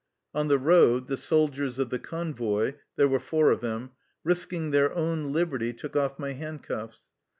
On 0.33 0.47
the 0.47 0.57
road 0.57 1.05
the 1.05 1.15
soldiers 1.15 1.77
of 1.77 1.91
the 1.91 1.99
convoy— 1.99 2.73
there 2.95 3.07
were 3.07 3.19
four 3.19 3.51
of 3.51 3.61
them— 3.61 3.91
risking 4.23 4.71
their 4.71 4.91
own 4.95 5.31
liberty, 5.31 5.73
took 5.73 5.95
off 5.95 6.17
my 6.17 6.31
handcuffs. 6.33 7.07